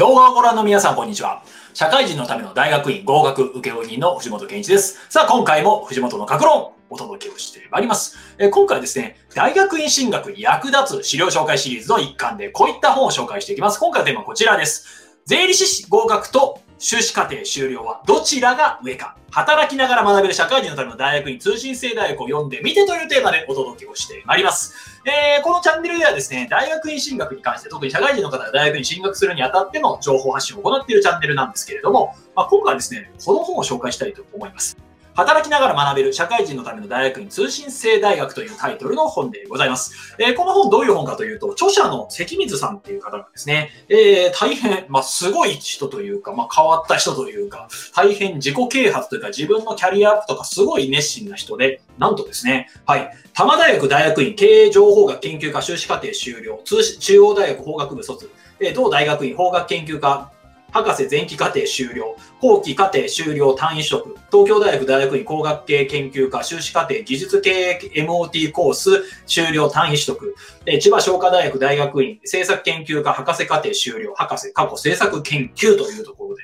[0.00, 1.42] 動画をご覧の皆さん、こんにちは。
[1.74, 4.98] 社会人のための大学院合格請負人の藤本健一です。
[5.10, 8.16] さあ、今回も藤本の格論、お届けをしてまいります。
[8.38, 13.78] え今回ですね、大学院進学に役立つ資料紹介シリーズの一環で、こういった本を紹介していきます。
[13.78, 14.86] 今回のテーマはこちらです。
[15.26, 24.74] 税理士合格と修士課程終了はどちらが上か働きながら学べる社会人のための大学院通信制大学を読んでみてというテーマでお届けをしてまいります。
[25.04, 34.76] えー、このチャンネルではですね、大学院進学に関して、特に社会人の方が大学に進学するにあたっての情報発信を行っているチャンネルなんですけれども、まあ、今回はですね、この本を紹介したいと思います。
[35.20, 40.16] 働きながら学べる社会人のための大学院通信制大学というタイトルの本でございます。
[40.18, 60.30] えー、この本どういう本かというと、著者の関水さんっていう方がですね、えー、大変、まあ、すごい人というか、まあ、変わった人というか、大変自己啓発というか自分のキャリアアップとかすごい熱心な人で、なんとですね、はい、多摩大学大学院経営情報学研究科修士課程修了、中央大学法学部卒、え同大学院法学研究科
[60.72, 70.34] 博士前期課程終了、後期課程終了単位取得、東京大学大学院工学系研究科修士課程技術経営 MOT コース終了単位取得、
[70.80, 76.42] 千葉商科大学大学院政策研究科博士課程終了、博士過去政策研究というところで、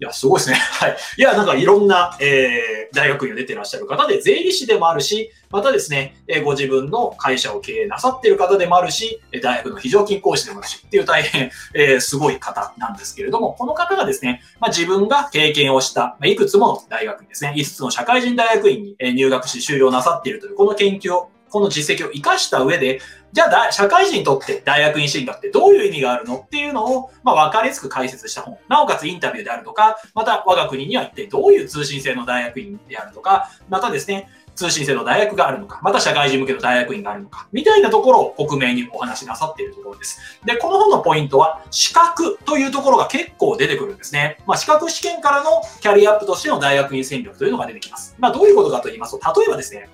[0.00, 0.56] いや、すごいですね。
[0.80, 0.96] はい。
[1.18, 23.00] いや、なんかいろんな、えー、大学院を出てらっしゃる方で、税理士でもあるし、またですね、えー、ご自分の会社を経営なさっている方でもあるし、大学の非常勤講師でもあるし、っていう大変、 えー、すごい方なんですけれども、この方がですね、まあ、自分が経験をした、まあ、いくつもの大学にですね、5つの社会人大学院に入学し修了なさっているという、この研究をこの実績を活かした上で、
[23.32, 28.58] じゃあ社会人にとって大学院進学ってどういう意味があるのっていうのを、まあ、分かりやすく解説した本。
[28.68, 40.20] なおかつインタビューであるとか、また我が国には一体どういう通信制の大学院であるとか、またですね、通信制の大学があるのか、また社会人向けの大学院があるのか、みたいなところを克明にお話しなさっているところです。
[40.44, 44.38] で、この本のポイントは、資格というところが結構出てくるんですね。
[44.46, 48.14] まあ、資格試験からのキャリアアップとしての大学院戦略というのが出てきます。
[48.18, 49.88] まあ、どういうことかと言いますと、例えばですね、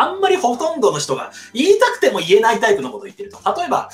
[0.00, 3.38] あんまりほとんどの人が言いたくても言えないタイプのことを言ってると。
[3.54, 3.90] 例えば、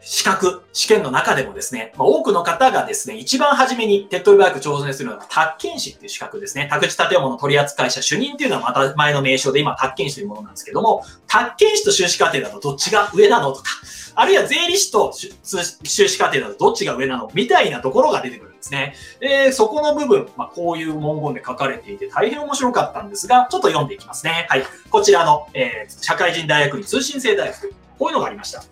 [0.00, 6.68] 資格、試験の中でもですね、まあ、多くの方がですね、一番初めに手っ取り早く挑戦するのが宅建士っていう資格ですね。
[6.70, 13.70] 宅地建物取扱者主任っていうのはまた前の名称で今宅建士というものなんですけども、宅建士と修士課程だとどっちが上なのとか、
[14.14, 18.94] あるいは税理士と修士課程だとどっちが上なのみたいなところが出てくるんですね。
[19.20, 24.46] で、そこの部分、まあ、こういう文言で書かれていて大変面白かったんですが、ちょっと読んでいきますね。
[24.48, 24.64] はい。
[24.90, 28.62] こちらの、えー、社会人大学院通信制大学、こういうのがありました。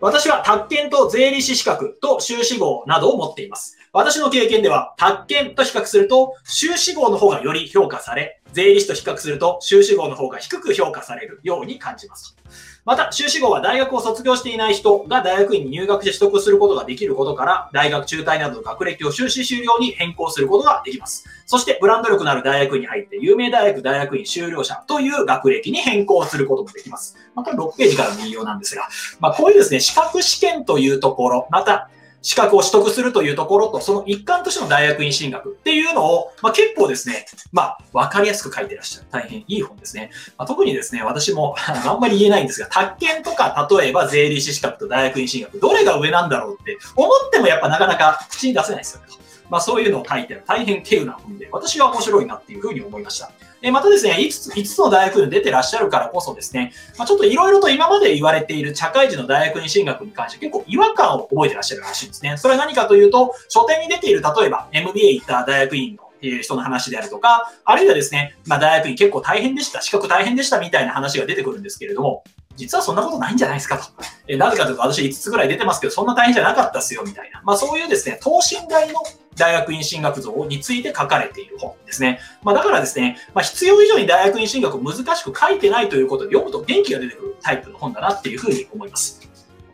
[0.00, 3.76] 私は宅建と税理士資格と修士号などを持っています。
[3.92, 12.36] 私の経験では、宅建と比較すると、修士号の方がより評価され、税理士と比較すると、修士号の方が低く評価されるように感じます。
[12.84, 21.24] また、修士号は大学を卒業していない人が大学院に入学して取得することができることから、大学中退などの学歴を修士修了に変更することができます。
[21.46, 27.16] そして、ブランド力のある大学院に入って、有名大学大学院修了者という学歴に変更することもできます。
[27.34, 28.88] また、6ページからの引用なんですが、
[29.20, 31.90] まあ、こういうですね、資格試験というところ、また、
[32.22, 39.06] 資格を取得するというところと、その一環としての大学院進学っていうのを、まあ、結構ですね、まあ、わかりやすく書いてらっしゃる。
[39.10, 40.10] 大変いい本ですね。
[40.36, 49.06] まあ、特にですね、私もあんまり言えないんですが、宅建とか、例えば税理士資格と大学院進学、どれが上なんだろうって思ってもやっぱなかなか口に出せないですよね。
[49.50, 53.30] まあ、そういうのを書いてある大変稀有な本で、私は面白いなっていうふうに思いました。
[53.62, 62.36] えまたですね、5つ ,5 つの大学に出てらっしゃるからこそですね、まあ、ちょっといろいろと今まで言われている社会人の大学院進学に関して結構違和感を覚えてらっしゃるらしいんですね。
[62.38, 66.10] それは何かというと、書店に出ている例えば MBA 行った大学院の
[66.42, 72.24] 人の話であるとか、あるいはですね、まあ、大学院結構大変でした、資格大変でしたみたいな話が出てくるんですけれども、
[72.56, 73.84] 実はそんなことないんじゃないですかと。
[74.28, 77.40] えなぜかというと、私5つぐらい出てますけど、そんな大変じゃなかったっすよ、みたいな。
[77.44, 79.00] まあそういうですね、等身大の
[79.40, 82.20] 大学院進学像について書かれている本ですね。
[82.42, 89.20] まあ、だからですね、まあ、必要以上に大学院進学を難しく書いてないということで読むと元気が出てくるタイプの本だなっていうふうに思います。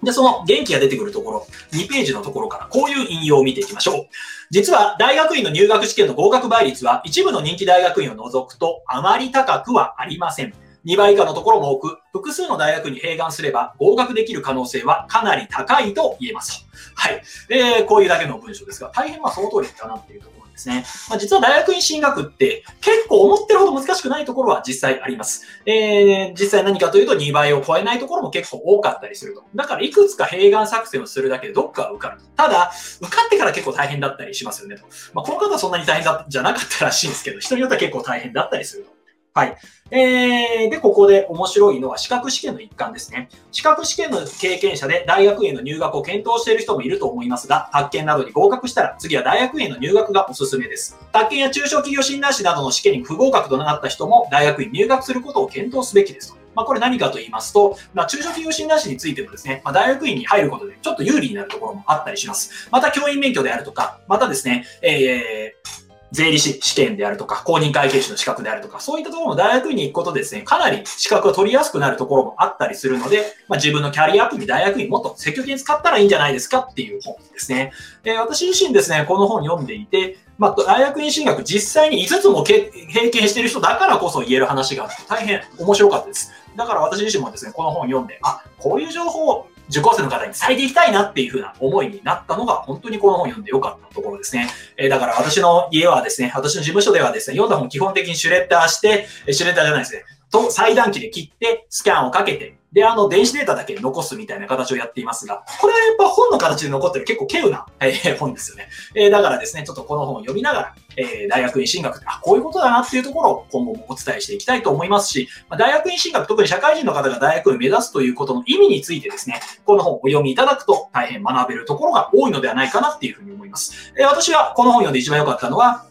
[0.02, 4.06] で、その元気が出てくるところ、2ページのところからこういう引用を見ていきましょう。
[4.50, 10.65] 実は大学院の入学試験の合格倍率は一部の人気大学院を除くとあまり高くはありません。
[10.86, 16.66] 2倍以下のところも多く、複数の大学に併願すれば合格できる可能性はかなり高いと言えますと。
[16.94, 17.22] はい。
[17.50, 20.84] えー、こういうだけの文章ですが、大変まあその通りだなっていうところですね。
[21.10, 25.44] まあ、実は大学院進学って結構思ってるほど難しくないところは実際あります。
[25.66, 29.44] えー、実際何かというと2倍を超えないところも結構多かったりすると。
[29.54, 32.26] だからいくつか併願作戦をするだけでどっかは受かると。
[32.36, 34.84] ただ、受かってから結構大変だったりしますよねと。
[35.14, 38.95] まあ、この方はそんなに大変じゃなかったらしいんですけど、人によっては結構大変だったりすると。
[39.36, 39.56] はい。
[39.90, 43.28] えー、で、ここで面白いのは資格試験の一環ですね。
[43.52, 50.98] 資格試験の経験者で大学院の入学を検討している人もいると思いますが、宅建などに合格したら次は大学院の入学がおすすめです。
[51.12, 56.38] 宅建や中小企業診断士などの試験に不合格となった人も大学院入学することを検討すべきですと。
[56.54, 62.70] まあ、これ何かと言いますと、まあ、中小企業診断士についてもですね、まあ、大学院に入ることでちょっと有利になるところもあったりします。
[62.72, 65.75] また教員免許であるとか、またですね、えー
[66.12, 77.72] 税理士試験であるとか、公認会計士の資格であるとか、そういったところも大学院に行くことでですね、かなり資格が取りやすくなるところもあったりするので、まあ、自分のキャリアアップに大学院もっと積極的に使ったらいいんじゃないですかっていう本ですね。
[78.02, 82.70] で私自身ですね、この本読んでいて、まあ、大学院進学実際に5つも経
[83.10, 86.30] 験している人だからこそ言える話があって、大変面白かったです。
[86.56, 94.48] だから私自身もですね、この本読んで、あ、こういう情報を受講生の方に伝えていきたいなっていう風な思いになったのが本当にこの本読んでよかったところですね。
[94.76, 108.68] えー、だから私の家はですね、私の事務所ではですね、読んだ本基本的にシュレッダーして、シュレッダーじゃないですね、と最短期で切って、スキャンをかけて、で、あの、電子データだけ残すみたいな形をやっていますが、これはやっぱ本の形で残ってる結構稀有な、えー、本ですよね。
[108.94, 123.94] えー、だからですね、ちょっとこの本を読みながら、えー、大学院進学って、あ、こういうことだなっていうところを今後もお伝えしていきたいと思いますし、まあ、大学院進学、特に社会人の方が大学院を目指すということの意味についてですね、この本をお読みいただくと大変学べるところが多いのではないかなっていうふうに思います。
[123.96, 125.86] え、私はこの本読んで一番良かったのは、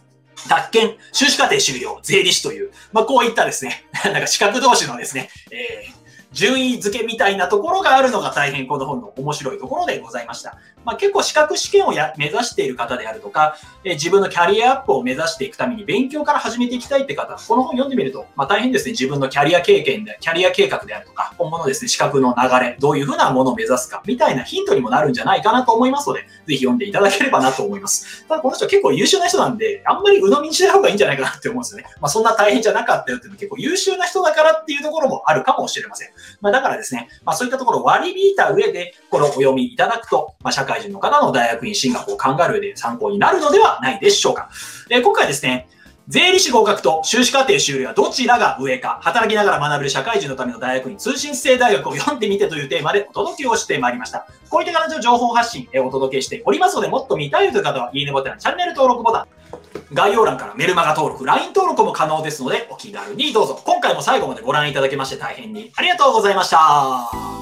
[0.47, 5.94] 宅建、修士課程終了、税理士という、まあ、こういったですね、 なんか資格同士のですね、えー
[6.35, 10.57] 順位付けみたいなところがあるのが大変この本の面白いところでございました。
[10.83, 13.55] まあ、結構資格試験をや目指している方であるとか、
[13.85, 28.25] え自分のキャリアアップを目指していくために勉強から始めていきたいって方、この本読んでみると、まあ、大変ですね、自分のキャリア経験で、キャリア計画であるとか、今後のですね、資格の流れ、どういうふうなものを目指すか、みたいなヒントにもなるんじゃないかなと思いますので、ぜひ読んでいただければなと思います。
[28.27, 31.87] ただこの人結構優秀な人なんで、あんまり鵜呑みにしない方がいいんじゃないかなって思うんですよね。
[32.01, 36.09] まあ、そんな大変じゃなかったよっていうのは結構優秀な人だからっていうところもあるかもしれません。
[36.41, 44.49] まあ、だからですね、まあ、そういったところを割り引いた上で、このお読みいただくと、まあ、社会人の方の大学院進学を考える上で参考になるのではないでしょうか。
[44.89, 45.67] え今回ですね、
[46.07, 54.27] 税理士合格と修士課程修了はどちらが上か、働きながら学べる社会人のための大学院通信制大学を読んでみてというテーマでお届けをしてまいりました。
[54.49, 59.27] こういった形の情報発信をお届けしておりますので、もっと見たいという方は、いいねボタン、チャンネル登録ボタン、
[59.93, 63.61] 概要欄からメルマガ登録、LINE 登録も可能ですので、お気軽にどうぞ。
[63.65, 67.34] 今回も最後までご覧いただきまして大変にありがとうございました。